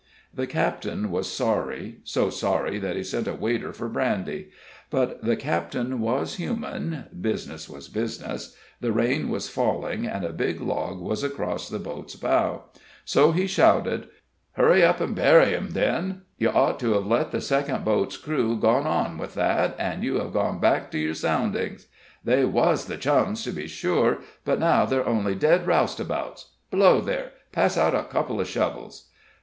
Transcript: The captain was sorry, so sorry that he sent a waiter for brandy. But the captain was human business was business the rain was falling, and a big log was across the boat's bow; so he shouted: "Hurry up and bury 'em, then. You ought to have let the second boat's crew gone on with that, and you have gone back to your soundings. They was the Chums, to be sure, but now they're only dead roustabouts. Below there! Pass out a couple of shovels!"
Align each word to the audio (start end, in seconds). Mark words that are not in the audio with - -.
The 0.33 0.47
captain 0.47 1.11
was 1.11 1.31
sorry, 1.31 1.97
so 2.03 2.31
sorry 2.31 2.79
that 2.79 2.95
he 2.95 3.03
sent 3.03 3.27
a 3.27 3.35
waiter 3.35 3.71
for 3.71 3.87
brandy. 3.87 4.49
But 4.89 5.23
the 5.23 5.35
captain 5.35 5.99
was 6.01 6.37
human 6.37 7.03
business 7.21 7.69
was 7.69 7.87
business 7.87 8.55
the 8.79 8.91
rain 8.91 9.29
was 9.29 9.47
falling, 9.47 10.07
and 10.07 10.25
a 10.25 10.33
big 10.33 10.59
log 10.59 10.99
was 10.99 11.23
across 11.23 11.69
the 11.69 11.77
boat's 11.77 12.15
bow; 12.15 12.63
so 13.05 13.31
he 13.31 13.45
shouted: 13.45 14.07
"Hurry 14.53 14.83
up 14.83 14.99
and 15.01 15.13
bury 15.15 15.55
'em, 15.55 15.73
then. 15.73 16.23
You 16.39 16.49
ought 16.49 16.79
to 16.79 16.93
have 16.93 17.05
let 17.05 17.29
the 17.29 17.39
second 17.39 17.85
boat's 17.85 18.17
crew 18.17 18.57
gone 18.59 18.87
on 18.87 19.19
with 19.19 19.35
that, 19.35 19.75
and 19.77 20.03
you 20.03 20.15
have 20.15 20.33
gone 20.33 20.59
back 20.59 20.89
to 20.93 20.97
your 20.97 21.13
soundings. 21.13 21.85
They 22.23 22.43
was 22.43 22.85
the 22.85 22.97
Chums, 22.97 23.43
to 23.43 23.51
be 23.51 23.67
sure, 23.67 24.17
but 24.45 24.59
now 24.59 24.83
they're 24.87 25.05
only 25.07 25.35
dead 25.35 25.67
roustabouts. 25.67 26.53
Below 26.71 27.01
there! 27.01 27.33
Pass 27.51 27.77
out 27.77 27.93
a 27.93 28.05
couple 28.05 28.41
of 28.41 28.47
shovels!" 28.47 29.09